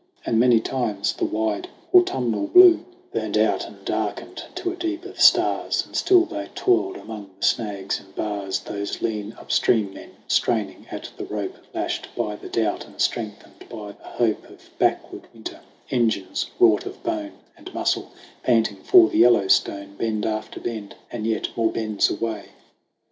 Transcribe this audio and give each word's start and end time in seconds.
And 0.25 0.39
many 0.39 0.59
times 0.59 1.13
the 1.13 1.25
wide 1.25 1.69
autumnal 1.93 2.47
blue 2.47 2.83
THE 3.11 3.21
RETURN 3.21 3.21
OF 3.21 3.21
THE 3.21 3.21
GHOST 3.21 3.21
97 3.21 3.21
Burned 3.21 3.37
out 3.37 3.67
and 3.67 3.85
darkened 3.85 4.43
to 4.55 4.71
a 4.71 4.75
deep 4.75 5.05
of 5.05 5.21
stars; 5.21 5.85
And 5.85 5.95
still 5.95 6.25
they 6.25 6.47
toiled 6.55 6.97
among 6.97 7.29
the 7.39 7.45
snags 7.45 7.99
and 7.99 8.15
bars 8.15 8.61
Those 8.61 9.03
lean 9.03 9.33
up 9.33 9.51
stream 9.51 9.93
men, 9.93 10.09
straining 10.27 10.87
at 10.89 11.11
the 11.17 11.25
rope, 11.25 11.53
Lashed 11.75 12.07
by 12.17 12.35
the 12.35 12.49
doubt 12.49 12.83
and 12.87 12.99
strengthened 12.99 13.67
by 13.69 13.91
the 13.91 14.03
hope 14.03 14.49
Of 14.49 14.71
backward 14.79 15.27
winter 15.35 15.59
engines 15.91 16.49
wrought 16.57 16.87
of 16.87 17.03
bone 17.03 17.33
And 17.55 17.71
muscle, 17.71 18.09
panting 18.41 18.77
for 18.77 19.07
the 19.07 19.19
Yellowstone, 19.19 19.97
Bend 19.97 20.25
after 20.25 20.59
bend 20.59 20.95
and 21.11 21.27
yet 21.27 21.49
more 21.55 21.71
bends 21.71 22.09
away. 22.09 22.45